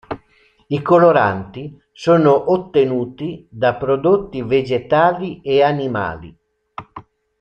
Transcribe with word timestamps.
I 0.67 0.81
coloranti 0.81 1.79
sono 1.91 2.51
ottenuti 2.51 3.47
da 3.51 3.75
prodotti 3.75 4.41
vegetali 4.41 5.41
e 5.43 5.61
animali. 5.61 6.35